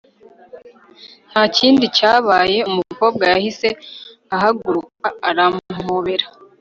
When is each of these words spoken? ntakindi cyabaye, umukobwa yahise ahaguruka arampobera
ntakindi 1.29 1.85
cyabaye, 1.97 2.57
umukobwa 2.69 3.23
yahise 3.33 3.67
ahaguruka 4.35 5.07
arampobera 5.29 6.25